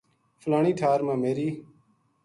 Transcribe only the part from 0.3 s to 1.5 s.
فلانی ٹھار ما میری